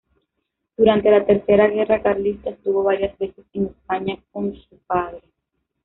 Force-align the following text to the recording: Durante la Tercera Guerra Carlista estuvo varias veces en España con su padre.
Durante 0.77 1.11
la 1.11 1.27
Tercera 1.27 1.67
Guerra 1.67 2.01
Carlista 2.01 2.49
estuvo 2.49 2.81
varias 2.81 3.15
veces 3.19 3.45
en 3.53 3.67
España 3.67 4.17
con 4.31 4.51
su 4.67 4.77
padre. 4.87 5.21